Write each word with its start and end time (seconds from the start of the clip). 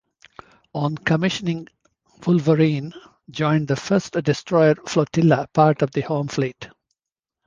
On 0.73 0.97
commissioning, 0.97 1.67
"Wolverine" 2.25 2.91
joined 3.29 3.67
the 3.67 3.75
First 3.75 4.13
Destroyer 4.13 4.73
Flotilla, 4.87 5.47
part 5.53 5.83
of 5.83 5.91
the 5.91 6.01
Home 6.01 6.27
Fleet. 6.27 6.67